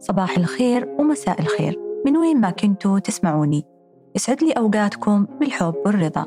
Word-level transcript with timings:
صباح 0.00 0.38
الخير 0.38 0.88
ومساء 0.98 1.40
الخير. 1.40 1.80
من 2.06 2.16
وين 2.16 2.40
ما 2.40 2.50
كنتوا 2.50 2.98
تسمعوني. 2.98 3.64
يسعد 4.16 4.44
لي 4.44 4.52
أوقاتكم 4.52 5.26
بالحب 5.40 5.74
والرضا. 5.86 6.26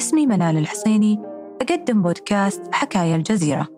اسمي 0.00 0.26
منال 0.26 0.58
الحصيني. 0.58 1.22
أقدم 1.62 2.02
بودكاست 2.02 2.62
حكاية 2.72 3.16
الجزيرة. 3.16 3.68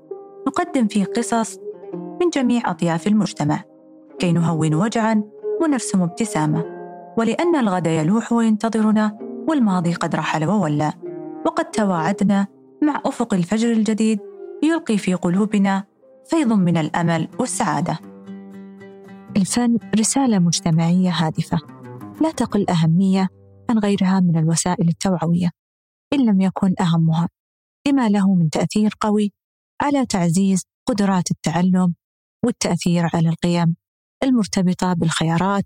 نقدم 0.47 0.87
فيه 0.87 1.05
قصص 1.05 1.59
من 1.95 2.29
جميع 2.35 2.71
أطياف 2.71 3.07
المجتمع. 3.07 3.61
كي 4.19 4.33
نهون 4.33 4.75
وجعا 4.75 5.23
ونرسم 5.63 6.03
ابتسامة. 6.03 6.65
ولأن 7.17 7.57
الغد 7.57 7.87
يلوح 7.87 8.33
وينتظرنا 8.33 9.19
والماضي 9.49 9.93
قد 9.93 10.15
رحل 10.15 10.45
وولى. 10.45 10.93
وقد 11.47 11.65
تواعدنا 11.65 12.47
مع 12.83 13.01
أفق 13.07 13.35
الفجر 13.35 13.73
الجديد 13.73 14.21
يلقي 14.63 14.99
في 14.99 15.15
قلوبنا 15.15 15.85
فيض 16.27 16.53
من 16.53 16.77
الأمل 16.77 17.29
والسعادة. 17.39 17.99
الفن 19.37 19.79
رسالة 19.99 20.39
مجتمعية 20.39 21.11
هادفة. 21.11 21.59
لا 22.21 22.31
تقل 22.31 22.71
أهمية 22.71 23.29
عن 23.71 23.79
غيرها 23.79 24.21
من 24.21 24.39
الوسائل 24.39 24.89
التوعوية 24.89 25.51
إن 26.13 26.27
لم 26.27 26.41
يكن 26.41 26.75
أهمها. 26.81 27.29
لما 27.89 28.09
له 28.09 28.35
من 28.35 28.51
تأثير 28.51 28.95
قوي 29.01 29.33
على 29.83 30.07
تعزيز 30.07 30.63
قدرات 30.89 31.31
التعلم 31.31 31.95
والتأثير 32.45 33.11
على 33.15 33.29
القيم 33.29 33.77
المرتبطة 34.23 34.93
بالخيارات 34.93 35.65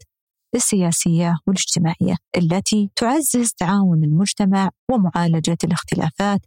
السياسية 0.54 1.38
والاجتماعية 1.46 2.16
التي 2.36 2.90
تعزز 2.96 3.52
تعاون 3.52 4.04
المجتمع 4.04 4.70
ومعالجة 4.90 5.56
الاختلافات 5.64 6.40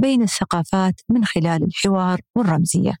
بين 0.00 0.22
الثقافات 0.22 1.00
من 1.08 1.24
خلال 1.24 1.64
الحوار 1.64 2.20
والرمزية 2.36 2.94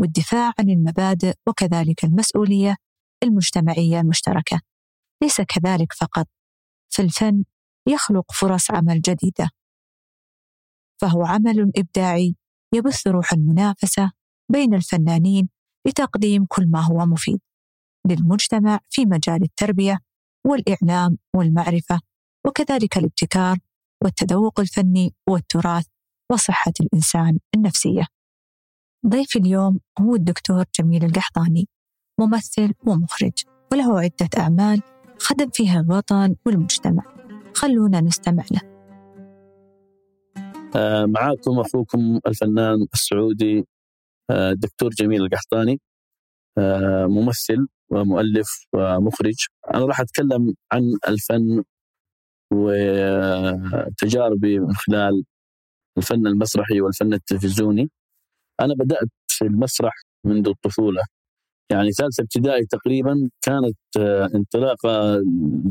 والدفاع 0.00 0.52
عن 0.58 0.70
المبادئ 0.70 1.34
وكذلك 1.48 2.04
المسؤولية 2.04 2.76
المجتمعية 3.22 4.00
المشتركة. 4.00 4.60
ليس 5.22 5.40
كذلك 5.40 5.92
فقط. 5.92 6.26
فالفن 6.88 7.44
يخلق 7.88 8.32
فرص 8.32 8.70
عمل 8.70 9.00
جديدة. 9.00 9.50
فهو 11.00 11.24
عمل 11.24 11.72
إبداعي 11.76 12.36
يبث 12.74 13.06
روح 13.06 13.32
المنافسة 13.32 14.12
بين 14.52 14.74
الفنانين 14.74 15.48
لتقديم 15.86 16.46
كل 16.48 16.66
ما 16.70 16.80
هو 16.80 17.06
مفيد 17.06 17.40
للمجتمع 18.06 18.80
في 18.90 19.06
مجال 19.06 19.42
التربية 19.42 19.98
والإعلام 20.46 21.18
والمعرفة 21.36 22.00
وكذلك 22.46 22.96
الابتكار 22.96 23.58
والتذوق 24.04 24.60
الفني 24.60 25.14
والتراث 25.28 25.86
وصحة 26.32 26.72
الإنسان 26.80 27.38
النفسية. 27.54 28.06
ضيفي 29.06 29.38
اليوم 29.38 29.80
هو 30.00 30.14
الدكتور 30.14 30.64
جميل 30.80 31.04
القحطاني. 31.04 31.68
ممثل 32.20 32.72
ومخرج 32.86 33.32
وله 33.72 34.00
عدة 34.00 34.28
أعمال 34.38 34.82
خدم 35.18 35.50
فيها 35.52 35.80
الوطن 35.80 36.36
والمجتمع. 36.46 37.02
خلونا 37.54 38.00
نستمع 38.00 38.44
له. 38.50 38.60
آه، 40.76 41.06
معاكم 41.06 41.60
أخوكم 41.60 42.20
الفنان 42.26 42.86
السعودي 42.94 43.64
الدكتور 44.30 44.90
آه، 44.90 44.94
جميل 45.04 45.22
القحطاني 45.22 45.80
آه، 46.58 47.06
ممثل 47.06 47.66
ومؤلف 47.90 48.48
ومخرج. 48.72 49.46
أنا 49.74 49.84
راح 49.84 50.00
أتكلم 50.00 50.54
عن 50.72 50.82
الفن 51.08 51.62
وتجاربي 52.52 54.58
من 54.58 54.74
خلال 54.74 55.24
الفن 55.98 56.26
المسرحي 56.26 56.80
والفن 56.80 57.14
التلفزيوني. 57.14 57.90
أنا 58.60 58.74
بدأت 58.74 59.08
في 59.28 59.44
المسرح 59.44 59.94
منذ 60.26 60.48
الطفولة. 60.48 61.02
يعني 61.70 61.92
ثالثة 61.92 62.22
ابتدائي 62.22 62.66
تقريبا 62.66 63.30
كانت 63.42 63.76
آه، 63.98 64.30
انطلاقة 64.34 65.22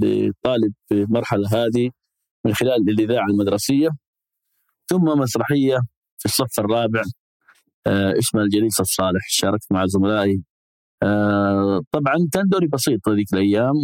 لطالب 0.02 0.74
في 0.88 1.04
المرحلة 1.04 1.48
هذه 1.52 1.90
من 2.46 2.54
خلال 2.54 2.90
الإذاعة 2.90 3.26
المدرسية 3.28 3.90
ثم 4.90 5.04
مسرحية 5.04 5.78
في 6.18 6.26
الصف 6.26 6.60
الرابع 6.60 7.02
آه، 7.88 8.18
اسمها 8.20 8.44
الجليس 8.44 8.80
الصالح 8.80 9.22
شاركت 9.30 9.66
مع 9.72 9.86
زملائي. 9.86 10.44
آه، 11.04 11.82
طبعا 11.92 12.16
كان 12.34 12.48
دوري 12.48 12.68
بسيط 12.68 13.10
هذيك 13.10 13.34
الأيام 13.34 13.76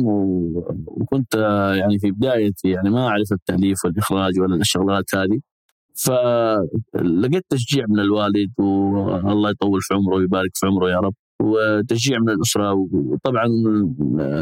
وكنت 0.88 1.36
يعني 1.80 2.00
في 2.00 2.12
بدايتي 2.12 2.70
يعني 2.70 2.90
ما 2.90 3.08
أعرف 3.08 3.32
التأليف 3.32 3.86
والإخراج 3.86 4.40
ولا 4.40 4.56
الشغلات 4.56 5.16
هذه. 5.16 5.40
فلقيت 5.96 7.46
تشجيع 7.50 7.86
من 7.90 8.00
الوالد 8.00 8.52
والله 8.60 9.50
يطول 9.50 9.82
في 9.82 9.94
عمره 9.94 10.16
ويبارك 10.16 10.52
في 10.54 10.66
عمره 10.68 10.90
يا 10.92 11.00
رب. 11.00 11.14
وتشجيع 11.42 12.20
من 12.20 12.30
الأسرة 12.30 12.74
وطبعا 12.94 13.46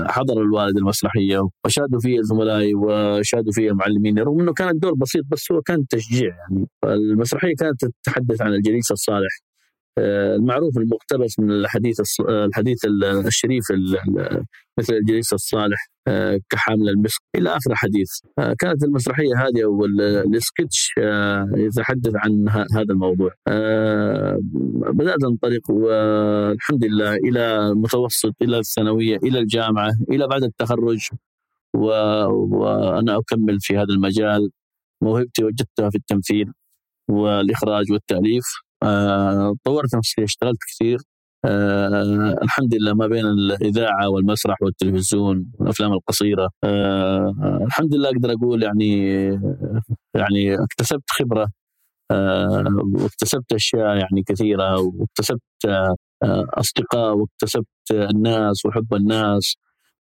حضر 0.07 0.41
الوالد 0.41 0.77
المسرحية 0.77 1.39
وشادوا 1.65 1.99
فيها 1.99 2.21
زملائي 2.21 2.75
وشادوا 2.75 3.51
فيها 3.51 3.71
المعلمين 3.71 4.19
رغم 4.19 4.39
إنه 4.39 4.53
كان 4.53 4.69
الدور 4.69 4.93
بسيط 4.93 5.23
بس 5.31 5.51
هو 5.51 5.61
كان 5.61 5.87
تشجيع 5.87 6.35
يعني. 6.35 6.67
المسرحيه 6.85 7.53
كانت 7.59 7.85
تتحدث 7.85 8.41
عن 8.41 8.53
الجليس 8.53 8.91
الصالح. 8.91 9.52
المعروف 9.97 10.77
المقتبس 10.77 11.39
من 11.39 11.51
الحديث 11.51 11.97
الحديث 12.19 12.85
الشريف 13.25 13.63
مثل 14.79 14.93
الجليس 14.93 15.33
الصالح 15.33 15.89
آه، 16.07 16.39
كحامل 16.49 16.89
المسك 16.89 17.21
إلى 17.35 17.49
آخر 17.49 17.75
حديث. 17.75 18.09
آه، 18.39 18.55
كانت 18.59 18.83
المسرحية 18.83 19.35
هذه 19.37 19.63
أو 19.63 19.85
السكتش 19.85 20.91
يتحدث 21.57 22.11
عن 22.15 22.49
هذا 22.49 22.93
الموضوع. 22.93 23.31
بدأت 24.93 25.23
انطلق 25.23 25.71
والحمد 25.71 26.85
لله 26.85 27.15
إلى 27.15 27.67
المتوسط 27.67 28.33
إلى 28.41 28.59
الثانوية 28.59 29.17
إلى 29.23 29.39
الجامعة 29.39 29.91
إلى 30.11 30.27
بعد 30.27 30.43
التخرج 30.43 31.09
وأنا 31.75 33.17
أكمل 33.17 33.57
في 33.59 33.77
هذا 33.77 33.93
المجال. 33.93 34.49
موهبتي 35.03 35.43
وجدتها 35.43 35.89
في 35.89 35.95
التمثيل 35.95 36.53
والإخراج 37.09 37.91
والتأليف. 37.91 38.43
آه، 38.45 38.62
طورت 39.65 39.95
نفسي 39.95 40.23
اشتغلت 40.23 40.57
كثير. 40.69 40.97
آه 41.45 42.37
الحمد 42.43 42.75
لله 42.75 42.93
ما 42.93 43.07
بين 43.07 43.25
الإذاعة 43.25 44.09
والمسرح 44.09 44.61
والتلفزيون 44.61 45.51
والأفلام 45.59 45.93
القصيرة. 45.93 46.49
آه 46.63 47.59
الحمد 47.65 47.95
لله 47.95 48.09
أقدر 48.09 48.31
أقول 48.33 48.63
يعني 48.63 49.09
يعني 50.15 50.63
اكتسبت 50.63 51.03
خبرة 51.09 51.47
آه 52.11 52.65
واكتسبت 52.95 53.53
أشياء 53.53 53.97
يعني 53.97 54.23
كثيرة 54.27 54.79
واكتسبت 54.79 55.41
آه 55.67 55.95
أصدقاء 56.53 57.15
واكتسبت 57.17 57.67
الناس 57.91 58.65
وحب 58.65 58.93
الناس. 58.93 59.55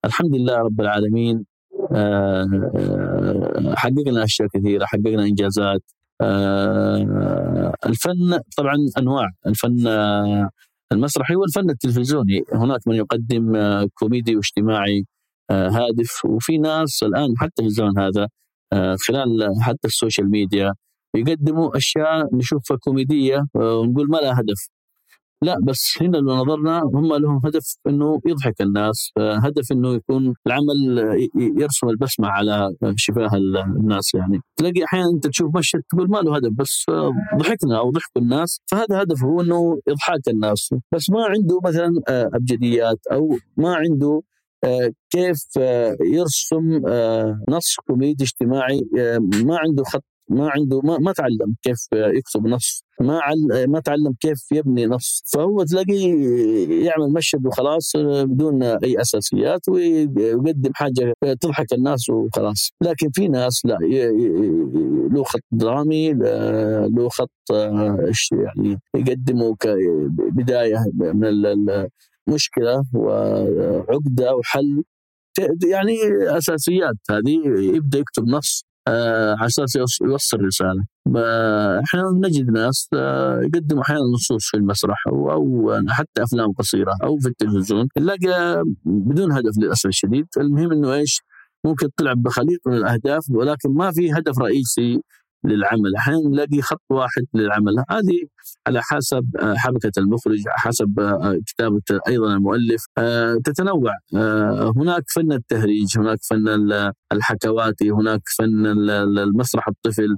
الحمد 0.04 0.34
لله 0.36 0.56
رب 0.58 0.80
العالمين 0.80 1.44
آه, 1.92 2.70
آه، 2.76 3.74
حققنا 3.76 4.24
أشياء 4.24 4.48
كثيرة 4.54 4.84
حققنا 4.84 5.22
إنجازات. 5.24 5.82
آه، 5.92 6.01
الفن 7.86 8.40
طبعا 8.56 8.76
أنواع. 8.98 9.30
الفن 9.46 9.86
آه، 9.86 10.50
المسرحي 10.92 11.36
والفن 11.36 11.70
التلفزيوني. 11.70 12.42
هناك 12.52 12.80
من 12.88 12.94
يقدم 12.94 13.56
آه، 13.56 13.88
كوميدي 13.94 14.36
واجتماعي 14.36 15.04
هادف. 15.50 16.24
وفي 16.24 16.58
ناس 16.58 17.02
الآن 17.02 17.28
حتى 17.38 17.62
في 17.62 17.68
الزمن 17.68 17.98
هذا 17.98 18.28
خلال 19.08 19.48
حتى 19.62 19.88
ال 19.88 19.94
social 19.94 20.30
media 20.30 20.74
يقدموا 21.16 21.76
أشياء 21.76 22.36
نشوفها 22.36 22.76
كوميدية 22.76 23.46
ونقول 23.54 24.08
ما 24.08 24.16
لها 24.16 24.40
هدف. 24.40 24.68
لا 25.42 25.56
بس 25.62 25.94
هنا 26.00 26.16
لو 26.16 26.34
نظرنا 26.34 26.82
هم 26.94 27.14
لهم 27.14 27.40
هدف 27.44 27.76
إنه 27.86 28.20
يضحك 28.26 28.60
الناس 28.60 29.10
هدف 29.18 29.72
إنه 29.72 29.94
يكون 29.94 30.34
العمل 30.46 30.98
يرسم 31.60 31.88
البسمة 31.88 32.28
على 32.28 32.74
شفاه 32.96 33.30
الناس 33.80 34.14
يعني. 34.14 34.40
تلاقي 34.56 34.84
أحيانا 34.84 35.10
أنت 35.14 35.26
تشوف 35.26 35.56
مشهد 35.56 35.82
تقول 35.90 36.10
ما 36.10 36.18
له 36.18 36.36
هدف 36.36 36.50
بس 36.58 36.84
ضحكنا 37.38 37.78
أو 37.78 37.90
ضحكوا 37.90 38.22
الناس. 38.22 38.60
فهذا 38.70 39.02
هدفه 39.02 39.26
هو 39.26 39.40
إنه 39.40 39.78
إضحاك 39.88 40.28
الناس. 40.28 40.74
بس 40.94 41.10
ما 41.10 41.24
عنده 41.24 41.60
مثلا 41.64 41.90
أبجديات 42.08 42.98
أو 43.12 43.36
ما 43.56 43.74
عنده 43.74 44.22
كيف 45.10 45.38
يرسم 46.00 46.82
نص 47.48 47.76
كوميدي 47.86 48.24
اجتماعي 48.24 48.80
ما 49.44 49.58
عنده 49.58 49.82
خط 49.84 50.04
ما 50.28 50.50
عنده 50.50 50.80
ما, 50.80 50.98
ما 50.98 51.12
تعلم 51.12 51.54
كيف 51.62 51.86
يكتب 51.92 52.46
نص. 52.46 52.84
ما 53.00 53.20
عل... 53.22 53.68
ما 53.68 53.80
تعلم 53.80 54.14
كيف 54.20 54.52
يبني 54.52 54.86
نص. 54.86 55.22
فهو 55.34 55.64
تلاقيه 55.64 56.14
يعمل 56.86 57.12
مشهد 57.12 57.46
وخلاص 57.46 57.92
بدون 57.96 58.62
أي 58.62 59.00
أساسيات 59.00 59.68
ويقدم 59.68 60.70
حاجة 60.74 61.12
تضحك 61.40 61.72
الناس 61.72 62.10
وخلاص. 62.10 62.70
لكن 62.82 63.10
في 63.14 63.28
ناس 63.28 63.62
لا 63.64 63.78
له 65.12 65.24
خط 65.24 65.40
درامي 65.52 66.12
له 66.12 67.08
خط 67.08 67.30
يعني 68.32 68.78
يقدمه 68.96 69.56
كبدايه 69.56 70.84
من 70.94 71.24
المشكلة 72.28 72.84
وعقدة 72.94 74.36
وحل. 74.36 74.82
يعني 75.64 75.96
أساسيات 76.38 76.96
هذه 77.10 77.40
يبدأ 77.76 77.98
يكتب 77.98 78.24
نص. 78.26 78.71
آه، 78.88 79.36
على 79.38 79.46
أساس 79.46 79.76
يوصل 80.02 80.40
رسالة. 80.40 80.84
إحنا 81.84 82.02
نجد 82.14 82.50
ناس 82.50 82.88
آه، 82.94 83.40
يقدموا 83.42 83.82
أحيانا 83.82 84.00
نصوص 84.14 84.50
في 84.50 84.56
المسرح 84.56 84.96
أو 85.08 85.32
أو 85.32 85.72
حتى 85.88 86.22
أفلام 86.22 86.52
قصيرة 86.52 86.92
أو 87.04 87.18
في 87.18 87.28
التلفزيون. 87.28 87.88
نلاقي 87.98 88.62
بدون 88.84 89.32
هدف 89.32 89.58
للأسف 89.58 89.86
الشديد. 89.86 90.26
المهم 90.36 90.72
إنه 90.72 90.94
إيش؟ 90.94 91.22
ممكن 91.64 91.88
طلع 91.96 92.12
بخليط 92.16 92.60
من 92.66 92.74
الأهداف 92.74 93.24
ولكن 93.30 93.74
ما 93.74 93.92
في 93.92 94.12
هدف 94.12 94.38
رئيسي 94.38 95.02
للعمل. 95.44 95.96
أحيانا 95.96 96.28
نلاقي 96.28 96.62
خط 96.62 96.82
واحد 96.90 97.24
للعمل. 97.34 97.78
هذه 97.90 98.26
على 98.66 98.82
حسب 98.82 99.26
آه، 99.40 99.54
حبكة 99.54 99.92
المخرج 99.98 100.42
حسب 100.48 101.00
آه، 101.00 101.38
كتابة 101.46 101.82
أيضا 102.08 102.34
المؤلف. 102.34 102.84
آه، 102.98 103.38
تتنوع. 103.44 103.92
هناك 104.76 105.04
فن 105.14 105.32
التهريج 105.32 105.98
هناك 105.98 106.18
فن 106.30 106.48
الحكواتي 107.12 107.90
هناك 107.90 108.20
فن 108.38 108.66
المسرح 109.18 109.68
الطفل. 109.68 110.16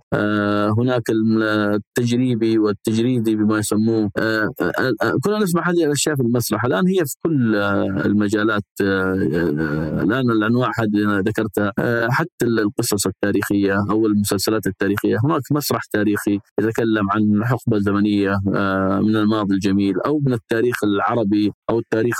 هناك 0.78 1.02
التجريبي 1.10 2.58
والتجريدي 2.58 3.36
بما 3.36 3.58
يسموه. 3.58 4.10
كنا 5.24 5.38
نسمع 5.38 5.70
هذه 5.70 5.84
الأشياء 5.84 6.16
في 6.16 6.22
المسرح. 6.22 6.64
الآن 6.64 6.86
هي 6.86 7.04
في 7.04 7.16
كل 7.22 7.56
المجالات 8.06 8.62
الآن 8.80 10.30
الأنواع 10.30 10.70
هذه 10.78 11.18
ذكرتها. 11.20 11.72
حتى 12.10 12.44
القصص 12.44 13.06
التاريخية 13.06 13.84
أو 13.90 14.06
المسلسلات 14.06 14.66
التاريخية 15.14 15.18
هناك 15.24 15.42
مسرح 15.52 15.84
تاريخي 15.92 16.38
يتكلم 16.60 17.10
عن 17.10 17.44
حقبة 17.44 17.78
زمنية 17.78 18.38
آه، 18.54 19.00
من 19.00 19.16
الماضي 19.16 19.54
الجميل 19.54 20.00
أو 20.06 20.20
من 20.26 20.32
التاريخ 20.32 20.84
العربي 20.84 21.52
أو 21.70 21.78
التاريخ 21.78 22.16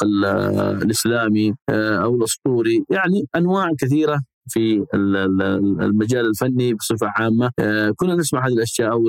الإسلامي 0.83 1.55
آه، 1.69 1.97
أو 1.97 2.15
الأسطوري. 2.15 2.85
يعني 2.91 3.23
أنواع 3.37 3.69
كثيرة 3.79 4.21
في 4.49 4.85
المجال 5.81 6.27
الفني 6.27 6.75
بصفة 6.75 7.07
عامة. 7.17 7.51
آه، 7.59 7.91
كنا 7.97 8.15
نسمع 8.15 8.47
هذه 8.47 8.53
الأشياء 8.53 8.93
أو 8.93 9.03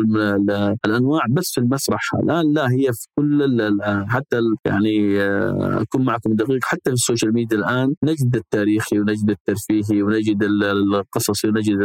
الأنواع 0.86 1.22
بس 1.30 1.52
في 1.52 1.58
المسرح. 1.58 2.02
الآن 2.24 2.54
لا 2.54 2.72
هي 2.72 2.94
في 2.94 3.08
كل 3.16 3.78
حتى 4.08 4.40
يعني 4.66 5.22
آه، 5.22 5.82
أكون 5.82 6.06
معكم 6.06 6.34
دقيق 6.36 6.60
حتى 6.64 6.82
في 6.86 6.94
ال 6.94 7.00
social 7.00 7.34
media 7.34 7.58
الآن 7.58 7.96
نجد 8.04 8.36
التاريخي 8.36 9.00
ونجد 9.00 9.30
الترفيهي 9.30 10.04
ونجد 10.04 10.44
القصصي 10.44 11.48
ونجد 11.48 11.78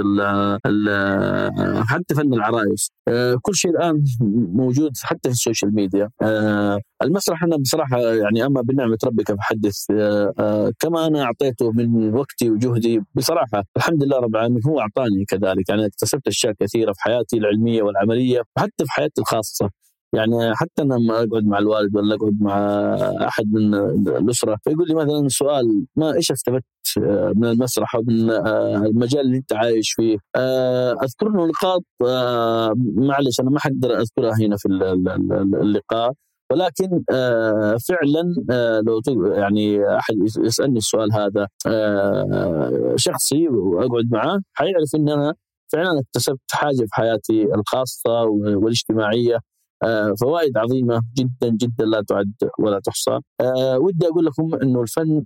حتى 1.86 2.14
فن 2.14 2.34
العرايس. 2.34 2.90
آه، 3.08 3.38
كل 3.42 3.54
شيء 3.54 3.70
الآن 3.70 4.04
موجود 4.54 4.90
حتى 5.02 5.28
في 5.28 5.34
ال 5.34 5.40
social 5.40 5.74
media. 5.74 6.10
المسرح 7.02 7.44
أنا 7.44 7.56
بصراحة 7.56 8.00
يعني 8.00 8.46
أما 8.46 8.60
بنعمة 8.62 8.98
ربك 9.04 9.32
فحدث. 9.34 9.84
كما 10.80 11.06
أنا 11.06 11.22
أعطيته 11.22 11.72
من 11.72 12.14
وقتي 12.14 12.50
وجهدي 12.50 13.00
بصراحة 13.14 13.39
صراحة 13.40 13.64
الحمد 13.76 14.02
لله 14.04 14.16
رب 14.16 14.34
العالمين 14.34 14.62
هو 14.66 14.80
أعطاني 14.80 15.24
كذلك. 15.28 15.68
يعني 15.68 15.86
اكتسبت 15.86 16.26
أشياء 16.26 16.52
كثيرة 16.60 16.92
في 16.92 17.00
حياتي 17.02 17.36
العلمية 17.36 17.82
والعملية 17.82 18.42
وحتى 18.56 18.84
في 18.84 18.90
حياتي 18.92 19.20
الخاصة. 19.20 19.70
يعني 20.14 20.54
حتى 20.54 20.82
أنا 20.82 20.94
لما 20.94 21.14
أقعد 21.14 21.44
مع 21.44 21.58
الوالد 21.58 21.96
ولا 21.96 22.14
أقعد 22.14 22.36
مع 22.40 22.58
أحد 23.28 23.44
من 23.52 23.74
الأسرة 24.08 24.58
فيقول 24.64 24.88
لي 24.88 24.94
مثلا 24.94 25.28
سؤال 25.28 25.86
ما 25.96 26.14
إيش 26.14 26.32
استفدت 26.32 26.64
من 27.36 27.44
المسرح 27.44 27.94
أو 27.96 28.02
من 28.02 28.30
المجال 28.86 29.20
اللي 29.20 29.36
أنت 29.36 29.52
عايش 29.52 29.92
فيه؟ 29.92 30.18
اذكر 31.02 31.28
له 31.28 31.46
نقاط 31.46 31.82
معلش 32.96 33.40
أنا 33.40 33.50
ما 33.50 33.58
حقدر 33.60 34.00
أذكرها 34.00 34.34
هنا 34.40 34.56
في 34.56 34.68
اللقاء. 35.62 36.12
ولكن 36.50 37.04
آه، 37.10 37.76
فعلا 37.88 38.34
آه، 38.50 38.80
لو 38.80 39.00
يعني 39.32 39.96
أحد 39.98 40.14
يسألني 40.44 40.78
السؤال 40.78 41.12
هذا 41.12 41.48
آه، 41.66 42.94
شخصي 42.96 43.48
وأقعد 43.48 44.04
معاه 44.10 44.40
حيعرف 44.54 44.94
إن 44.94 45.08
أنا 45.08 45.34
فعلا 45.72 46.00
اكتسبت 46.00 46.40
حاجة 46.50 46.76
في 46.76 46.94
حياتي 46.94 47.54
الخاصة 47.54 48.22
والاجتماعية 48.22 49.38
فوائد 50.20 50.56
عظيمة 50.56 51.02
جدا 51.18 51.48
جدا 51.48 51.84
لا 51.84 52.02
تعد 52.08 52.32
ولا 52.58 52.80
تحصى. 52.80 53.18
ودي 53.76 54.06
أقول 54.06 54.24
لكم 54.24 54.54
إنه 54.62 54.82
الفن 54.82 55.24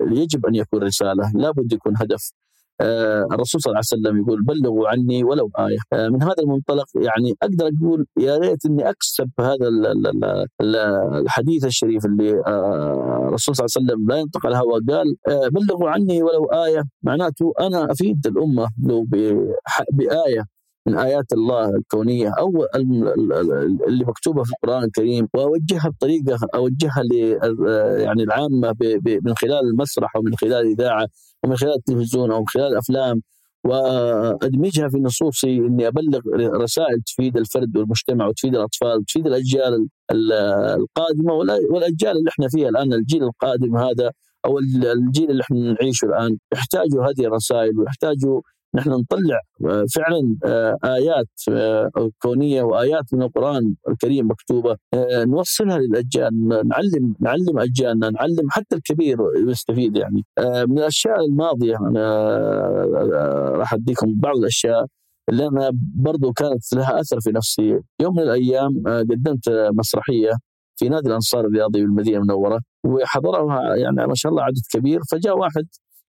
يجب 0.00 0.46
أن 0.46 0.54
يكون 0.54 0.82
رسالة، 0.82 1.32
لابد 1.34 1.72
يكون 1.72 1.92
هدف 1.96 2.32
الرسول 2.82 3.60
صلى 3.60 3.70
الله 3.70 3.82
عليه 3.92 4.02
وسلم 4.02 4.22
يقول 4.22 4.42
بلغوا 4.44 4.88
عني 4.88 5.24
ولو 5.24 5.50
آية. 5.58 5.78
آه، 5.92 6.08
من 6.08 6.22
هذا 6.22 6.34
المنطلق 6.38 6.86
يعني 6.94 7.34
أقدر 7.42 7.66
أقول 7.66 8.06
يا 8.18 8.38
ريت 8.38 8.66
أني 8.66 8.90
أكسب 8.90 9.30
هذا 9.40 9.68
الحديث 11.20 11.64
الشريف 11.64 12.06
اللي 12.06 12.42
آه، 12.46 13.24
الرسول 13.28 13.56
صلى 13.56 13.66
الله 13.66 13.74
عليه 13.76 13.86
وسلم 13.86 14.08
لا 14.08 14.16
ينطق 14.16 14.46
الهوى 14.46 14.80
قال 14.88 15.16
بلغوا 15.50 15.90
عني 15.90 16.22
ولو 16.22 16.44
آية. 16.44 16.82
معناته 17.02 17.52
أنا 17.60 17.92
أفيد 17.92 18.26
الأمة 18.26 18.68
لو 18.82 19.04
بآية. 19.92 20.51
من 20.86 20.98
آيات 20.98 21.32
الله 21.32 21.68
الكونية 21.68 22.32
أو 22.38 22.66
اللي 23.88 24.04
مكتوبة 24.04 24.42
في 24.42 24.50
القرآن 24.52 24.84
الكريم 24.84 25.28
وأوجهها 25.34 25.88
بطريقة 25.88 26.38
أوجهها 26.54 27.02
ل 27.02 27.14
يعني 28.00 28.22
العامة 28.22 28.74
من 29.24 29.34
خلال 29.34 29.60
المسرح 29.72 30.16
أو 30.16 30.22
من 30.22 30.36
خلال 30.36 30.66
الإذاعة 30.66 31.06
ومن 31.44 31.56
خلال 31.56 31.74
التلفزيون 31.74 32.32
أو 32.32 32.40
من 32.40 32.46
خلال 32.46 32.66
الأفلام 32.72 33.22
وأدمجها 33.64 34.88
في 34.88 34.98
نصوصي 34.98 35.56
إني 35.56 35.86
أبلغ 35.88 36.20
رسائل 36.62 37.02
تفيد 37.06 37.36
الفرد 37.36 37.76
والمجتمع 37.76 38.26
وتفيد 38.26 38.54
الأطفال 38.54 38.98
وتفيد 38.98 39.26
الأجيال 39.26 39.88
القادمة 40.10 41.32
والأجيال 41.70 42.16
اللي 42.16 42.30
إحنا 42.30 42.48
فيها 42.48 42.68
الآن 42.68 42.92
الجيل 42.92 43.22
القادم 43.22 43.76
هذا 43.76 44.10
أو 44.44 44.58
الجيل 44.58 45.30
اللي 45.30 45.42
إحنا 45.42 45.76
نعيشه 45.80 46.04
الآن 46.04 46.36
يحتاجوا 46.52 47.04
هذه 47.04 47.26
الرسائل 47.26 47.78
ويحتاجوا 47.78 48.40
نحن 48.74 48.90
نطلع 48.90 49.40
آه، 49.64 49.84
فعلا 49.94 50.36
آه، 50.44 50.76
آيات 50.84 51.28
آه، 51.50 51.90
كونية 52.22 52.62
وآيات 52.62 53.14
من 53.14 53.22
القرآن 53.22 53.74
الكريم 53.88 54.30
مكتوبة. 54.30 54.76
نوصلها 55.14 55.78
للأجيال 55.78 56.48
نعلم 56.48 57.14
نعلم 57.20 57.58
أجيالنا 57.58 58.10
نعلم 58.10 58.50
حتى 58.50 58.76
الكبير 58.76 59.18
يستفيد 59.48 59.96
يعني. 59.96 60.24
من 60.38 60.78
الأشياء 60.78 61.24
الماضية 61.24 61.76
أنا 61.76 62.04
راح 63.56 63.74
أديكم 63.74 64.14
بعض 64.20 64.36
الأشياء 64.36 64.86
اللي 65.28 65.46
أنا 65.46 65.70
برضو 65.94 66.32
كانت 66.32 66.72
لها 66.72 67.00
أثر 67.00 67.20
في 67.20 67.30
نفسي. 67.30 67.80
يوم 68.00 68.16
من 68.16 68.22
الأيام 68.22 68.82
قدمت 68.86 69.48
مسرحية 69.48 70.30
في 70.76 70.88
نادي 70.88 71.08
الأنصار 71.08 71.46
الرياضي 71.46 71.80
بالمدينة 71.82 72.18
المنورة 72.18 72.60
وحضرها 72.84 73.76
يعني 73.76 74.06
ما 74.06 74.14
شاء 74.14 74.32
الله 74.32 74.42
عدد 74.42 74.62
كبير 74.72 75.00
فجاء 75.10 75.38
واحد 75.38 75.66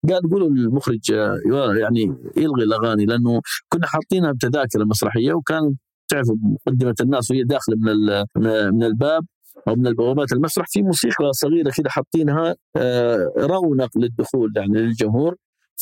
قال 0.09 0.31
قولوا 0.31 0.49
للمخرج 0.49 1.13
آه، 1.13 1.39
يعني 1.81 2.03
يلغي 2.37 2.65
الأغاني 2.65 3.07
لأنه 3.07 3.41
كنا 3.69 3.87
حاطينها 3.87 4.33
بتذاكر 4.33 4.81
المسرحية 4.81 5.33
وكان 5.33 5.77
تعرف 6.09 6.27
مقدمة 6.67 6.95
الناس 7.01 7.31
وهي 7.31 7.43
داخلة 7.45 7.77
من 7.77 7.97
من 8.75 8.83
الباب 8.85 9.25
أو 9.69 9.75
من 9.77 9.87
البوابات 9.87 10.33
المسرح 10.33 10.67
في 10.69 10.83
موسيقى 10.83 11.33
صغيرة 11.33 11.71
كذا 11.71 11.89
حاطينها 11.91 12.55
آه، 12.77 13.33
رونق 13.39 13.99
للدخول 13.99 14.53
يعني 14.57 14.73
للجمهور. 14.79 15.37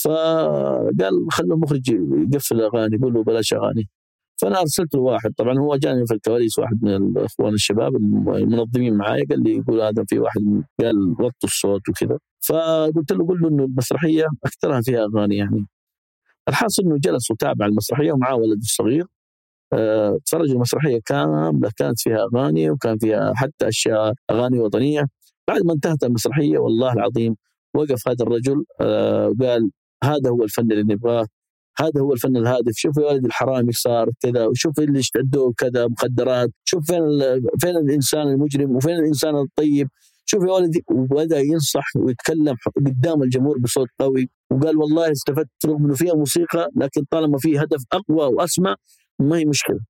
فقال 0.04 1.26
خلوا 1.32 1.56
المخرج 1.56 1.88
يقفل 2.32 2.56
الأغاني 2.60 2.96
يقول 2.96 3.14
له 3.14 3.22
بلاش 3.24 3.52
أغاني. 3.54 3.88
فأنا 4.36 4.60
ارسلت 4.60 4.94
له 4.94 5.00
واحد. 5.00 5.32
طبعا 5.36 5.58
هو 5.58 5.76
جاني 5.76 6.06
في 6.06 6.14
الكواليس 6.14 6.58
واحد 6.58 6.78
من 6.82 6.96
الأخوان 6.96 7.54
الشباب 7.54 7.96
المنظمين 7.96 8.94
معايا 8.94 9.24
قال 9.30 9.42
لي 9.42 9.56
يقول 9.56 9.80
هذا 9.80 10.04
في 10.08 10.18
واحد 10.18 10.64
قال 10.80 11.10
وطوا 11.10 11.30
الصوت 11.44 11.88
وكذا. 11.88 12.18
فقلت 12.48 13.12
له 13.12 13.26
قل 13.26 13.40
له 13.40 13.48
إنه 13.48 13.64
المسرحية 13.64 14.24
أكثرها 14.44 14.80
فيها 14.80 15.04
أغاني 15.04 15.36
يعني. 15.36 15.66
الحاصل 16.48 16.82
إنه 16.82 16.96
جلس 17.04 17.30
وتابع 17.30 17.66
المسرحية 17.66 18.12
ومعاه 18.12 18.36
ولد 18.36 18.58
صغير. 18.62 19.06
أه 19.72 20.18
تفرجوا 20.26 20.54
المسرحية 20.54 21.00
كاملة 21.06 21.70
كانت 21.76 22.00
فيها 22.00 22.26
أغاني 22.34 22.70
وكان 22.70 22.98
فيها 22.98 23.32
حتى 23.36 23.68
أشياء 23.68 24.14
أغاني 24.30 24.58
وطنية. 24.60 25.06
بعد 25.48 25.62
ما 25.66 25.72
انتهت 25.72 26.04
المسرحية 26.04 26.58
والله 26.58 26.92
العظيم 26.92 27.36
وقف 27.74 28.08
هذا 28.08 28.24
الرجل 28.24 28.64
أه 28.80 29.28
وقال 29.40 29.70
هذا 30.04 30.30
هو 30.30 30.42
الفن 30.44 30.72
اللي 30.72 30.94
نبغاه. 30.94 31.26
هذا 31.80 32.00
هو 32.00 32.12
الفن 32.12 32.36
الهادف. 32.36 32.72
شوف 32.76 32.96
يا 32.96 33.06
ولد 33.06 33.24
الحرامي 33.24 33.72
صار 33.72 34.10
كذا 34.20 34.46
وشوف 34.46 34.78
اللي 34.78 34.98
اشتدوا 34.98 35.52
كذا 35.58 35.86
مخدرات. 35.86 36.50
شوف 36.64 36.86
فين 36.86 37.02
فين 37.60 37.76
الإنسان 37.76 38.28
المجرم 38.28 38.76
وفين 38.76 38.94
الإنسان 38.94 39.36
الطيب. 39.36 39.88
شوف 40.24 40.44
يا 40.44 40.52
ولدي 40.52 40.84
وبدأ 40.90 41.38
ينصح 41.38 41.96
ويتكلم 41.96 42.56
قدام 42.76 43.22
الجمهور 43.22 43.58
بصوت 43.58 43.88
قوي 43.98 44.30
وقال 44.50 44.76
والله 44.76 45.12
استفدت 45.12 45.66
رغم 45.66 45.84
إنه 45.84 45.94
فيها 45.94 46.14
موسيقى 46.14 46.68
لكن 46.76 47.04
طالما 47.10 47.38
في 47.38 47.58
هدف 47.58 47.84
أقوى 47.92 48.34
وأسمى 48.34 48.74
ما 49.18 49.36
هي 49.38 49.44
مشكلة. 49.44 49.80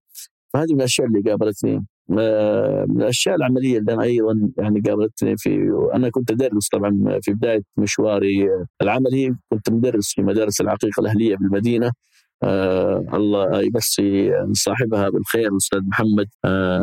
فهذه 0.52 0.72
من 0.72 0.78
الأشياء 0.78 1.06
اللي 1.06 1.30
قابلتني. 1.30 1.86
من 2.08 3.00
الأشياء 3.02 3.34
العملية 3.36 3.78
اللي 3.78 3.92
أنا 3.94 4.02
أيضا 4.02 4.50
يعني 4.58 4.80
قابلتني 4.80 5.36
في 5.36 5.70
أنا 5.94 6.10
كنت 6.10 6.30
أدرس 6.30 6.68
طبعا 6.68 7.18
في 7.22 7.32
بداية 7.32 7.62
مشواري 7.76 8.48
العملي 8.82 9.34
كنت 9.50 9.70
مدرس 9.70 10.12
في 10.14 10.22
مدارس 10.22 10.60
العقيقة 10.60 11.00
الأهلية 11.00 11.36
بالمدينة 11.36 11.92
آه 12.42 13.04
الله 13.14 13.62
يمسي 13.62 14.32
صاحبها 14.52 15.08
بالخير 15.08 15.48
الأستاذ 15.52 15.80
محمد 15.80 16.26
آه 16.44 16.82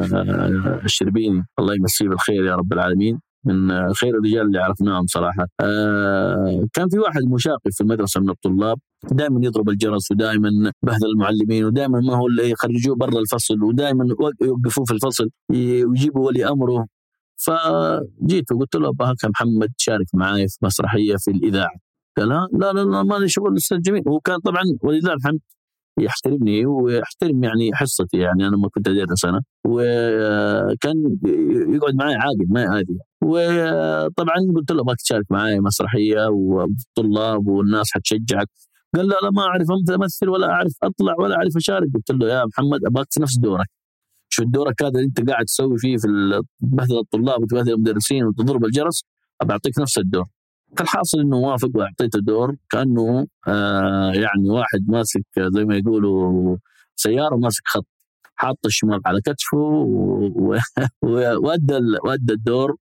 الشربيني. 0.86 1.46
الله 1.60 1.76
يمسيه 1.76 2.08
بالخير 2.10 2.46
يا 2.46 2.56
رب 2.56 2.74
العالمين. 2.74 3.20
من 3.46 3.94
خير 3.94 4.10
الرجال 4.18 4.42
اللي 4.42 4.60
عرفناهم 4.60 5.06
صراحة. 5.08 5.48
آه 5.60 6.66
كان 6.74 6.90
في 6.90 7.00
واحد 7.00 7.22
مشاغب 7.24 7.60
في 7.72 7.82
المدرسة 7.82 8.22
من 8.22 8.30
الطلاب 8.30 8.80
دائما 9.12 9.40
يضرب 9.46 9.70
الجرس 9.70 10.12
ودائما 10.12 10.72
بهذا 10.84 11.08
المعلمين 11.14 11.66
ودائما 11.66 12.00
ما 12.00 12.16
هو 12.16 12.28
اللي 12.28 12.50
يخرجوه 12.50 12.96
برا 12.96 13.20
الفصل 13.20 13.64
ودائما 13.64 14.16
يوقفوه 14.42 14.86
في 14.86 14.94
الفصل 14.94 15.30
ويجيبوا 15.50 16.28
ولي 16.28 16.50
أمره. 16.50 16.88
فجيت 17.38 18.52
وقلت 18.52 18.76
له 18.76 18.90
ابغاك 18.90 19.26
محمد 19.26 19.70
تشارك 19.78 20.08
معي 20.14 20.48
في 20.48 20.58
مسرحية 20.62 21.16
في 21.16 21.32
الإذاعة. 21.32 21.76
قال 22.18 22.30
لا 22.30 22.48
لا 22.74 22.84
لا 22.84 23.04
مالي 23.04 23.30
شغل 23.30 23.52
الاستاذ 23.52 23.82
جميل. 23.82 24.04
هو 24.08 24.20
كان 24.20 24.40
طبعا 24.40 24.64
ولله 24.82 25.14
الحمد 25.14 25.40
يحترمني 26.00 26.66
ويحترم 26.66 27.44
يعني 27.44 27.74
حصتي 27.74 28.18
يعني 28.18 28.48
أنا 28.48 28.56
لما 28.56 28.70
كنت 28.70 28.88
ادرس 28.88 29.26
أنا. 29.26 29.42
وكان 29.68 30.96
يقعد 31.76 31.96
معي 31.96 32.16
عاقل 32.16 32.46
ما 32.50 32.62
عادي 32.64 32.98
وطبعا 33.24 34.36
قلت 34.56 34.72
له 34.72 34.82
ابغاك 34.82 34.98
تشارك 34.98 35.26
معي 35.30 35.60
مسرحية 35.60 36.28
والطلاب 36.28 37.48
والناس 37.48 37.90
حتشجعك. 37.94 38.48
قال 38.96 39.08
لا 39.08 39.16
لا 39.24 39.32
ما 39.32 39.42
أعرف 39.42 39.68
امثل 39.72 40.30
ولا 40.30 40.48
أعرف 40.52 40.74
أطلع 40.84 41.16
ولا 41.20 41.36
أعرف 41.36 41.58
أشارك. 41.58 41.88
قلت 41.96 42.12
له 42.12 42.28
يا 42.28 42.46
محمد 42.46 42.86
أبغاك 42.86 43.08
نفس 43.20 43.38
دورك. 43.40 43.68
شو 44.30 44.44
دورك 44.44 44.84
هذا 44.84 44.90
اللي 44.90 45.06
أنت 45.06 45.30
قاعد 45.30 45.46
تسوي 45.46 45.78
فيه 45.78 45.98
في 45.98 46.08
تبهدل 46.62 47.00
الطلاب 47.00 47.42
وتبهدل 47.44 47.74
المدرسين 47.74 48.26
وتضرب 48.26 48.66
الجرس 48.66 49.04
أبعطيك 49.42 49.80
نفس 49.80 49.98
الدور. 49.98 50.26
فالحاصل 50.78 51.20
إنه 51.20 51.38
وافق 51.38 51.70
وأعطيته 51.76 52.20
دور 52.20 52.56
كأنه 52.70 53.28
آه 53.48 54.12
يعني 54.14 54.50
واحد 54.50 54.80
ماسك 54.88 55.26
زي 55.38 55.66
ما 55.66 55.76
يقولوا 55.78 56.58
سيارة 56.96 57.36
وماسك 57.36 57.62
خط 57.68 57.86
حاط 58.36 58.66
الشمال 58.66 59.02
على 59.06 59.22
كتفه 59.22 59.58
وأدى 61.44 61.80
وأدى 62.04 62.34
الدور 62.34 62.76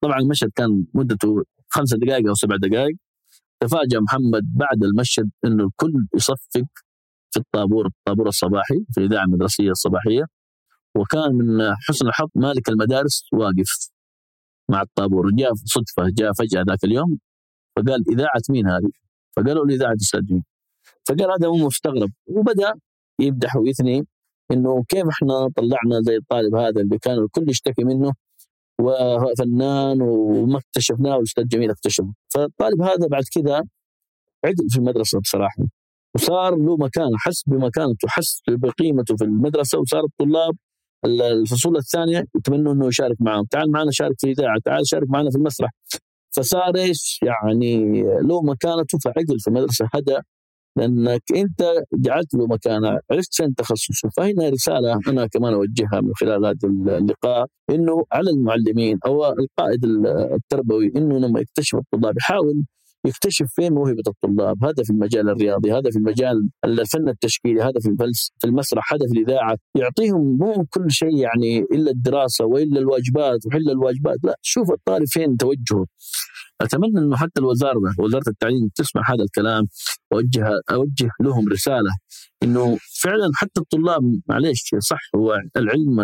طبعا 0.00 0.18
المشهد 0.20 0.50
كان 0.56 0.84
مدته 0.94 1.42
خمسة 1.68 1.96
دقائق 1.98 2.28
أو 2.28 2.34
سبع 2.34 2.56
دقائق 2.56 2.96
تفاجأ 3.60 4.00
محمد 4.00 4.42
بعد 4.54 4.84
المشهد 4.84 5.30
إنه 5.44 5.64
الكل 5.64 5.92
يصفق 6.14 6.66
في 7.30 7.40
الطابور 7.40 7.86
الطابور 7.86 8.28
الصباحي 8.28 8.74
في 8.92 9.00
الاذاعه 9.00 9.24
المدرسية 9.24 9.70
الصباحية 9.70 10.24
وكان 10.96 11.34
من 11.34 11.74
حسن 11.88 12.06
الحظ 12.06 12.28
مالك 12.34 12.68
المدارس 12.68 13.24
واقف. 13.32 13.93
مع 14.70 14.82
الطابور 14.82 15.30
جاء 15.30 15.54
صدفة 15.54 16.10
جاء 16.18 16.32
فجأة 16.32 16.64
ذاك 16.68 16.84
اليوم 16.84 17.18
فقال 17.76 18.04
إذاعة 18.12 18.42
مين 18.50 18.66
هذه؟ 18.66 18.90
فقالوا 19.36 19.66
له 19.66 19.74
اذاعه 19.74 19.94
أستاذ 19.94 20.20
مين؟ 20.30 20.44
فقال 21.08 21.30
هذا 21.30 21.46
هو 21.46 21.56
مستغرب 21.56 22.10
وبدأ 22.26 22.74
يمدح 23.20 23.56
ويثني 23.56 24.06
إنه 24.50 24.84
كيف 24.88 25.08
إحنا 25.08 25.48
طلعنا 25.56 26.00
زي 26.02 26.16
الطالب 26.16 26.54
هذا 26.54 26.80
اللي 26.80 26.98
كان 26.98 27.18
الكل 27.18 27.50
يشتكي 27.50 27.84
منه 27.84 28.12
وفنان 28.80 30.02
وما 30.02 30.58
اكتشفناه 30.58 31.16
والأستاذ 31.16 31.44
جميل 31.44 31.70
اكتشفه 31.70 32.14
فالطالب 32.34 32.82
هذا 32.82 33.06
بعد 33.06 33.22
كذا 33.34 33.62
عدل 34.44 34.68
في 34.70 34.76
المدرسة 34.76 35.20
بصراحة 35.20 35.64
وصار 36.14 36.56
له 36.56 36.76
مكان 36.76 37.10
حس 37.16 37.42
بمكانته 37.46 38.08
حس 38.08 38.42
بقيمته 38.48 39.16
في 39.16 39.24
المدرسة 39.24 39.78
وصار 39.78 40.04
الطلاب 40.04 40.56
الفصول 41.04 41.76
الثانية 41.76 42.24
يتمنوا 42.36 42.72
إنه 42.72 42.86
يشارك 42.86 43.16
معهم. 43.20 43.44
تعال 43.44 43.70
معنا 43.70 43.90
شارك 43.90 44.14
في 44.18 44.26
الاذاعه 44.26 44.56
تعال 44.64 44.88
شارك 44.88 45.10
معنا 45.10 45.30
في 45.30 45.36
المسرح. 45.36 45.70
فصار 46.36 46.76
إيش؟ 46.76 47.20
يعني 47.22 48.02
له 48.02 48.42
مكانته 48.42 48.98
فعقل 48.98 49.40
في 49.40 49.48
المدرسة 49.48 49.88
هدى 49.94 50.16
لأنك 50.76 51.22
أنت 51.36 51.82
جعلت 51.94 52.34
له 52.34 52.46
مكانة 52.46 53.00
عرفت 53.10 53.34
فين 53.34 53.54
تخصصه. 53.54 54.08
فهنا 54.16 54.48
رسالة 54.48 55.00
أنا 55.08 55.26
كمان 55.26 55.54
أوجهها 55.54 56.00
من 56.00 56.12
خلال 56.14 56.46
هذا 56.46 56.68
اللقاء 56.98 57.46
إنه 57.70 58.04
على 58.12 58.30
المعلمين 58.30 58.98
أو 59.06 59.26
القائد 59.26 59.84
التربوي 60.34 60.92
إنه 60.96 61.18
لما 61.18 61.40
يكتشف 61.40 61.78
الطلاب 61.78 62.16
يحاول 62.16 62.64
يكتشف 63.04 63.46
فين 63.54 63.72
موهبة 63.72 64.02
الطلاب؟ 64.06 64.64
هذا 64.64 64.82
في 64.84 64.90
المجال 64.90 65.28
الرياضي 65.28 65.72
هذا 65.72 65.90
في 65.90 65.96
المجال 65.98 66.48
الفن 66.64 67.08
التشكيلي 67.08 67.62
هذا 67.62 67.80
في 67.80 67.96
في 68.38 68.46
المسرح 68.46 68.92
هذا 68.92 69.06
في 69.12 69.18
الإذاعة. 69.18 69.56
يعطيهم 69.76 70.36
مو 70.36 70.66
كل 70.70 70.90
شيء 70.90 71.16
يعني 71.16 71.58
إلا 71.58 71.90
الدراسة 71.90 72.44
وإلا 72.44 72.80
الواجبات 72.80 73.46
وحل 73.46 73.70
الواجبات. 73.70 74.16
لا 74.24 74.38
شوف 74.42 74.70
الطالب 74.70 75.06
فين 75.06 75.36
توجهه. 75.36 75.86
أتمنى 76.60 76.98
إنه 76.98 77.16
حتى 77.16 77.40
الوزارة 77.40 77.80
وزارة 77.98 78.28
التعليم 78.28 78.70
تسمع 78.74 79.02
هذا 79.08 79.24
الكلام 79.24 79.66
واوجه 80.10 80.60
أوجه 80.70 81.10
لهم 81.20 81.48
رسالة 81.48 81.90
إنه 82.42 82.78
فعلا 83.02 83.30
حتى 83.34 83.60
الطلاب 83.60 84.02
معليش 84.28 84.74
صح 84.78 85.00
هو 85.16 85.38
العلم 85.56 86.00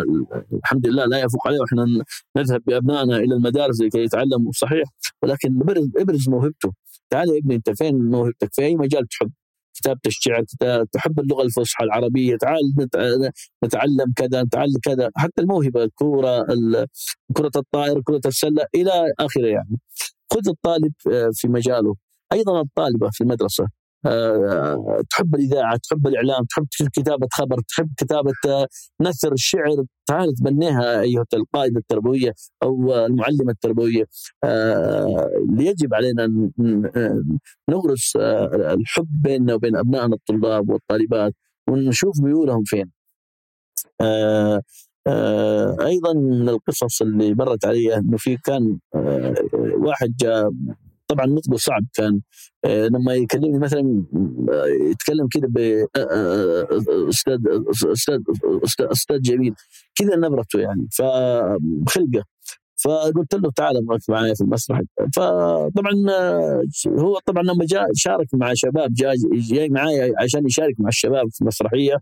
الحمد 0.53 0.87
لله 0.87 1.05
لا 1.05 1.19
يفوق 1.19 1.47
عليه 1.47 1.59
وإحنا 1.59 2.03
نذهب 2.37 2.61
بأبنائنا 2.67 3.17
إلى 3.17 3.35
المدارس 3.35 3.81
لكي 3.81 3.99
يتعلموا 3.99 4.51
صحيح 4.51 4.83
ولكن 5.23 5.59
ابرز 5.97 6.29
موهبته 6.29 6.73
تعال 7.11 7.29
يا 7.29 7.37
ابني 7.37 7.55
انت 7.55 7.69
فين؟ 7.69 7.95
موهبتك 8.09 8.49
في 8.53 8.61
أي 8.61 8.75
مجال 8.75 9.07
تحب؟ 9.07 9.31
كتابة 9.73 9.99
الشعر 10.07 10.43
تحب 10.91 11.19
اللغة 11.19 11.43
الفصحى 11.43 11.83
العربية 11.85 12.35
تعال 12.37 12.59
نتعلم 13.65 14.13
كذا 14.15 14.43
نتعلم 14.43 14.79
كذا. 14.83 15.09
حتى 15.15 15.41
الموهبة 15.41 15.83
الكورة 15.83 16.45
كرة 17.37 17.51
الطائر 17.55 18.01
كرة 18.01 18.21
السلة 18.25 18.65
إلى 18.75 18.91
آخره 19.19 19.47
يعني. 19.47 19.79
خذ 20.33 20.49
الطالب 20.49 20.93
آه، 21.11 21.29
في 21.33 21.47
مجاله. 21.47 21.95
أيضا 22.33 22.61
الطالبة 22.61 23.09
في 23.13 23.21
المدرسة 23.23 23.80
تحب 25.09 25.35
الإذاعة، 25.35 25.77
تحب 25.77 26.07
الإعلام، 26.07 26.43
تحب 26.43 26.67
كتابة 26.93 27.27
خبر، 27.31 27.61
تحب 27.67 27.89
كتابة 27.97 28.33
آه، 28.47 28.67
نثر 29.01 29.33
الشعر، 29.33 29.83
تعال 30.05 30.33
تبنيها 30.33 31.01
أيها 31.01 31.25
القائده 31.33 31.79
التربوية 31.79 32.33
أو 32.63 32.95
المعلمة 33.05 33.51
التربوية 33.51 34.05
اللي 34.43 35.65
يجب 35.65 35.93
علينا 35.93 36.49
نغرس 37.69 38.15
الحب 38.15 39.21
بيننا 39.23 39.53
وبين 39.53 39.75
أبنائنا 39.75 40.15
الطلاب 40.15 40.69
والطالبات 40.69 41.33
ونشوف 41.69 42.21
ميولهم 42.21 42.63
فين. 42.63 42.91
أيضا 45.81 46.13
من 46.13 46.49
القصص 46.49 47.01
اللي 47.01 47.33
مرت 47.33 47.65
علي 47.65 47.95
إنه 47.95 48.17
في 48.17 48.37
كان 48.37 48.79
واحد 49.85 50.13
جاء 50.19 50.51
طبعا 51.11 51.25
نطقه 51.25 51.57
صعب 51.57 51.85
كان 51.93 52.21
آه، 52.65 52.87
لما 52.87 53.13
يكلمني 53.13 53.59
مثلا 53.59 54.03
آه، 54.51 54.65
يتكلم 54.91 55.27
كذا 55.27 55.47
ب 55.47 55.57
آه، 55.97 56.67
أستاذ 57.09 57.37
أستاذ 57.93 58.19
أستاذ 58.79 59.21
جميل 59.21 59.53
كذا 59.95 60.15
نبرته 60.15 60.59
يعني 60.59 60.87
فخلقه 60.91 62.23
فقلت 62.83 63.35
له 63.35 63.51
تعال 63.55 63.77
أبغاك 63.77 64.01
معي 64.09 64.35
في 64.35 64.41
المسرح. 64.41 64.81
فطبعا 65.15 65.93
هو 66.87 67.19
طبعا 67.25 67.43
لما 67.43 67.65
جاء 67.65 67.87
شارك 67.95 68.27
مع 68.33 68.53
شباب 68.53 68.93
جاي 68.93 69.15
جاي 69.33 69.69
معي 69.69 70.13
عشان 70.23 70.45
يشارك 70.45 70.75
مع 70.79 70.89
الشباب 70.89 71.27
في 71.31 71.41
المسرحيه 71.41 71.95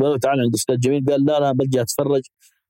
قالوا 0.00 0.18
تعال 0.18 0.40
عند 0.40 0.54
أستاذ 0.54 0.78
جميل 0.78 1.04
قال 1.08 1.24
لا 1.24 1.40
لا 1.40 1.52
بلجي 1.52 1.80
أتفرج. 1.80 2.22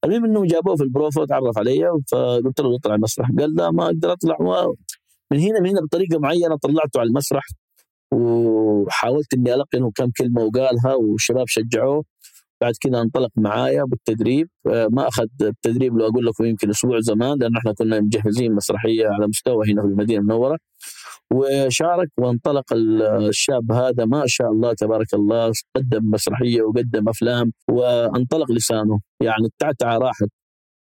المهم 0.04 0.24
إنه 0.24 0.46
جابوه 0.46 0.76
في 0.76 0.82
البروفا 0.82 1.22
وتعرف 1.22 1.58
علي 1.58 1.90
فقلت 2.12 2.60
له 2.60 2.76
اطلع 2.76 2.94
المسرح. 2.94 3.28
قال 3.38 3.54
لا 3.54 3.70
ما 3.70 3.84
أقدر 3.86 4.12
أطلع 4.12 4.36
من 5.32 5.38
هنا 5.38 5.60
من 5.60 5.68
هنا 5.68 5.80
بطريقة 5.80 6.18
معينة 6.18 6.56
طلعته 6.56 7.00
على 7.00 7.08
المسرح 7.08 7.44
وحاولت 8.12 9.34
إني 9.34 9.54
القنه 9.54 9.90
كم 9.94 10.10
كلمة 10.18 10.42
وقالها 10.42 10.94
والشباب 10.94 11.48
شجعوه. 11.48 12.04
بعد 12.60 12.74
كذا 12.80 13.00
انطلق 13.00 13.30
معايا 13.36 13.84
بالتدريب. 13.84 14.48
آه، 14.66 14.88
ما 14.92 15.08
أخذ 15.08 15.26
التدريب 15.42 15.98
لو 15.98 16.06
أقول 16.08 16.26
لكم 16.26 16.44
يمكن 16.44 16.70
أسبوع 16.70 17.00
زمان 17.00 17.38
لأن 17.38 17.56
إحنا 17.56 17.72
كنا 17.72 18.00
مجهزين 18.00 18.52
مسرحية 18.54 19.06
على 19.06 19.26
مستوى 19.28 19.72
هنا 19.72 19.82
في 19.82 19.88
المدينة 19.88 20.20
المنورة. 20.20 20.58
وشارك 21.32 22.08
وانطلق 22.18 22.64
الشاب 22.72 23.72
هذا 23.72 24.04
ما 24.04 24.22
شاء 24.26 24.50
الله 24.50 24.72
تبارك 24.74 25.14
الله 25.14 25.52
قدم 25.76 26.10
مسرحية 26.10 26.62
وقدم 26.62 27.08
أفلام 27.08 27.52
وانطلق 27.68 28.52
لسانه. 28.52 29.00
يعني 29.20 29.44
التعتعة 29.44 29.98
راحت. 29.98 30.28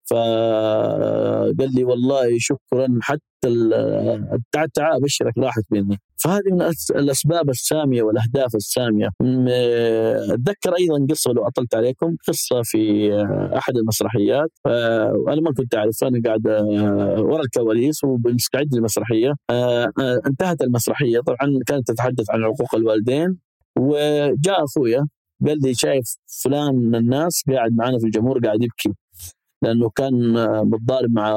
فقال 0.09 1.75
لي 1.75 1.83
والله 1.83 2.37
شكرا 2.37 2.87
حتى 3.01 3.21
التعتعة 4.33 4.97
أبشرك 4.97 5.37
راحت 5.37 5.63
مني. 5.71 5.99
فهذه 6.17 6.51
من 6.51 6.61
الأسباب 6.95 7.49
السامية 7.49 8.03
والأهداف 8.03 8.55
السامية. 8.55 9.09
أتذكر 10.33 10.73
أيضا 10.79 11.05
قصة 11.09 11.31
لو 11.31 11.47
أطلت 11.47 11.75
عليكم 11.75 12.15
قصة 12.27 12.61
في 12.63 13.11
أحد 13.57 13.77
المسرحيات. 13.77 14.49
وأنا 14.65 15.41
ما 15.41 15.53
كنت 15.57 15.75
أعرف 15.75 16.03
أنا 16.03 16.21
قاعد 16.25 16.47
ورا 17.19 17.41
الكواليس 17.41 18.03
وبنستعد 18.03 18.75
للمسرحية. 18.75 19.33
انتهت 20.27 20.61
المسرحية. 20.61 21.19
طبعا 21.19 21.59
كانت 21.67 21.91
تتحدث 21.91 22.29
عن 22.29 22.43
عقوق 22.43 22.75
الوالدين. 22.75 23.37
وجاء 23.79 24.63
أخويا 24.63 25.07
قال 25.47 25.59
لي 25.63 25.73
شايف 25.73 26.17
فلان 26.43 26.75
من 26.75 26.95
الناس 26.95 27.43
قاعد 27.51 27.71
معنا 27.75 27.99
في 27.99 28.05
الجمهور 28.05 28.39
قاعد 28.39 28.63
يبكي. 28.63 28.93
لأنه 29.61 29.89
كان 29.89 30.33
متضارب 30.69 31.11
مع 31.11 31.33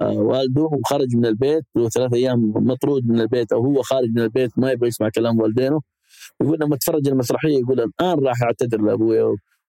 والده 0.00 0.62
وخرج 0.62 1.16
من 1.16 1.26
البيت 1.26 1.64
له 1.76 1.88
ثلاث 1.88 2.12
أيام 2.14 2.52
مطرود 2.56 3.06
من 3.08 3.20
البيت 3.20 3.52
أو 3.52 3.64
هو 3.64 3.82
خارج 3.82 4.08
من 4.10 4.18
البيت 4.22 4.58
ما 4.58 4.70
يبغى 4.70 4.88
يسمع 4.88 5.08
كلام 5.08 5.40
والدينه. 5.40 5.80
يقول 6.42 6.58
لما 6.60 6.76
تفرج 6.76 7.08
المسرحية 7.08 7.58
يقول 7.58 7.80
الآن 7.80 8.18
راح 8.26 8.42
أعتذر 8.42 8.80
لأبوي 8.82 9.18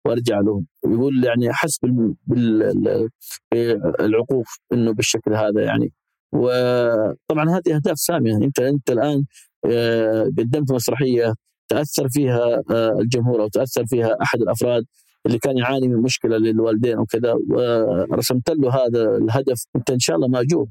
وأرجع 0.07 0.41
له. 0.41 0.65
يقول 0.87 1.25
يعني 1.25 1.51
أحس 1.51 1.79
بالعقوق 2.27 4.47
إنه 4.73 4.93
بالشكل 4.93 5.35
هذا 5.35 5.63
يعني. 5.65 5.93
وطبعا 6.33 7.51
هذه 7.51 7.77
أهداف 7.77 7.99
سامية. 7.99 8.37
أنت 8.37 8.59
أنت 8.61 8.91
الآن 8.91 9.25
آه، 9.67 10.23
قدمت 10.39 10.73
مسرحية 10.73 11.35
تأثر 11.69 12.09
فيها 12.09 12.63
آه، 12.71 12.99
الجمهور 13.01 13.43
أو 13.43 13.49
تأثر 13.49 13.87
فيها 13.87 14.17
أحد 14.23 14.41
الأفراد. 14.41 14.85
اللي 15.27 15.39
كان 15.39 15.59
يعاني 15.59 15.89
من 15.89 16.03
مشكلة 16.03 16.37
للوالدين 16.37 16.99
وكذا 16.99 17.35
ورسمت 17.51 18.51
له 18.51 18.71
هذا 18.71 19.17
الهدف. 19.17 19.65
انت 19.77 19.91
إن 19.91 19.99
شاء 19.99 20.17
الله 20.17 20.29
ماجور 20.29 20.67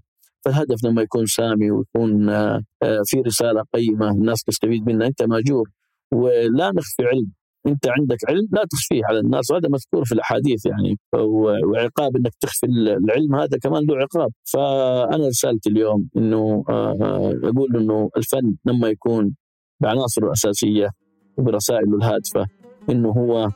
فالهدف 0.45 0.85
لما 0.85 1.01
يكون 1.01 1.25
سامي 1.25 1.71
ويكون 1.71 2.29
آه، 2.29 2.61
في 3.05 3.21
رسالة 3.21 3.63
قيمة 3.73 4.11
الناس 4.11 4.43
تستفيد 4.43 4.85
منها 4.87 5.07
أنت 5.07 5.23
ماجور 5.23 5.69
ولا 6.11 6.71
نخفي 6.71 7.03
علم. 7.03 7.31
أنت 7.67 7.87
عندك 7.87 8.17
علم 8.29 8.47
لا 8.51 8.63
تخفيه 8.71 9.01
على 9.09 9.19
الناس. 9.19 9.51
وهذا 9.51 9.69
مذكور 9.69 10.05
في 10.05 10.11
الأحاديث 10.11 10.65
يعني. 10.65 10.99
وعقاب 11.63 12.15
إنك 12.17 12.31
تخفي 12.41 12.65
العلم 12.65 13.35
هذا 13.35 13.57
كمان 13.63 13.85
له 13.85 13.97
عقاب. 13.97 14.31
فأنا 14.53 15.27
رسالتي 15.27 15.69
اليوم 15.69 16.09
إنه 16.17 16.63
آه، 16.69 16.97
آه، 17.01 17.33
أقول 17.43 17.77
إنه 17.77 18.09
الفن 18.17 18.55
لما 18.65 18.87
يكون 18.87 19.35
بعناصره 19.79 20.25
الأساسية 20.25 20.89
وبرسائله 21.37 21.97
الهادفة 21.97 22.47
إنه 22.89 23.09
هو 23.09 23.51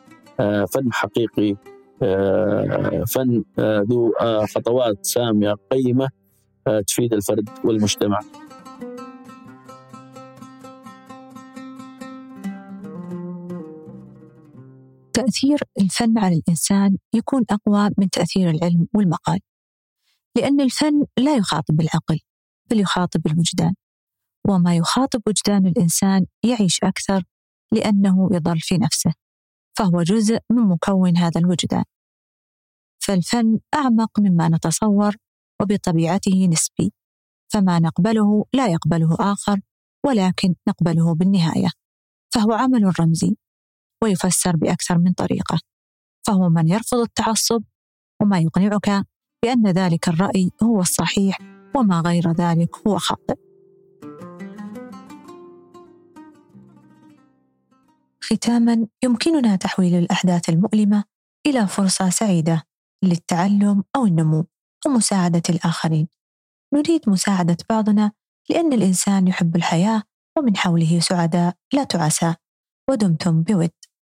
فن 0.73 0.93
حقيقي 0.93 1.55
فن 3.07 3.43
ذو 3.59 4.13
خطوات 4.55 5.05
سامية 5.05 5.55
قيمة 5.71 6.09
تفيد 6.87 7.13
الفرد 7.13 7.49
والمجتمع. 7.63 8.19
تأثير 15.13 15.59
الفن 15.81 16.17
على 16.17 16.35
الإنسان 16.35 16.97
يكون 17.13 17.43
أقوى 17.49 17.89
من 17.97 18.09
تأثير 18.09 18.49
العلم 18.49 18.87
والمقال 18.93 19.39
لأن 20.35 20.61
الفن 20.61 21.05
لا 21.19 21.35
يخاطب 21.35 21.81
العقل 21.81 22.19
بل 22.71 22.79
يخاطب 22.79 23.27
الوجدان 23.27 23.73
وما 24.47 24.75
يخاطب 24.75 25.21
وجدان 25.27 25.67
الإنسان 25.67 26.25
يعيش 26.43 26.79
أكثر 26.83 27.23
لأنه 27.71 28.29
يضل 28.31 28.59
في 28.59 28.77
نفسه. 28.77 29.13
فهو 29.77 30.01
جزء 30.03 30.39
من 30.51 30.63
مكون 30.63 31.17
هذا 31.17 31.41
الوجدان. 31.41 31.83
فالفن 33.03 33.59
أعمق 33.73 34.19
مما 34.19 34.49
نتصور 34.49 35.15
وبطبيعته 35.61 36.47
نسبي 36.51 36.93
فما 37.53 37.79
نقبله 37.79 38.45
لا 38.53 38.67
يقبله 38.67 39.15
آخر 39.19 39.61
ولكن 40.05 40.55
نقبله 40.67 41.15
بالنهاية. 41.15 41.69
فهو 42.33 42.51
عمل 42.53 42.99
رمزي 42.99 43.37
ويفسر 44.03 44.55
بأكثر 44.55 44.97
من 44.97 45.13
طريقة. 45.13 45.59
فهو 46.27 46.49
من 46.49 46.67
يرفض 46.67 46.97
التعصب 46.97 47.63
وما 48.21 48.39
يقنعك 48.39 49.05
بأن 49.43 49.67
ذلك 49.67 50.07
الرأي 50.09 50.51
هو 50.63 50.81
الصحيح 50.81 51.39
وما 51.75 52.01
غير 52.01 52.31
ذلك 52.31 52.87
هو 52.87 52.97
خاطئ. 52.97 53.46
ختاما 58.33 58.87
يمكننا 59.03 59.55
تحويل 59.55 59.95
الأحداث 59.95 60.49
المؤلمة 60.49 61.03
إلى 61.47 61.67
فرصة 61.67 62.09
سعيدة 62.09 62.63
للتعلم 63.03 63.83
أو 63.95 64.05
النمو 64.05 64.45
ومساعدة 64.85 65.41
الآخرين. 65.49 66.07
نريد 66.73 67.09
مساعدة 67.09 67.57
بعضنا 67.69 68.11
لأن 68.49 68.73
الإنسان 68.73 69.27
يحب 69.27 69.55
الحياة 69.55 70.03
ومن 70.37 70.57
حوله 70.57 70.99
سعداء 70.99 71.55
لا 71.73 71.83
تعسى. 71.83 72.35
ودمتم 72.89 73.43
بود. 73.43 73.76